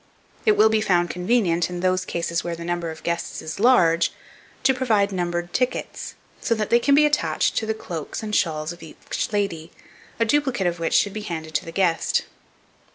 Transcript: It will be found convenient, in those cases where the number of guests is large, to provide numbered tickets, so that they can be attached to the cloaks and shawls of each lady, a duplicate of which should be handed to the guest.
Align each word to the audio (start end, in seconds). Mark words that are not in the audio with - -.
It 0.47 0.53
will 0.57 0.69
be 0.69 0.81
found 0.81 1.11
convenient, 1.11 1.69
in 1.69 1.81
those 1.81 2.05
cases 2.05 2.43
where 2.43 2.55
the 2.55 2.65
number 2.65 2.89
of 2.89 3.03
guests 3.03 3.39
is 3.39 3.59
large, 3.59 4.11
to 4.63 4.73
provide 4.73 5.11
numbered 5.11 5.53
tickets, 5.53 6.15
so 6.39 6.55
that 6.55 6.71
they 6.71 6.79
can 6.79 6.95
be 6.95 7.05
attached 7.05 7.55
to 7.57 7.67
the 7.67 7.75
cloaks 7.75 8.23
and 8.23 8.35
shawls 8.35 8.73
of 8.73 8.81
each 8.81 9.29
lady, 9.31 9.71
a 10.19 10.25
duplicate 10.25 10.65
of 10.65 10.79
which 10.79 10.95
should 10.95 11.13
be 11.13 11.21
handed 11.21 11.53
to 11.53 11.65
the 11.65 11.71
guest. 11.71 12.23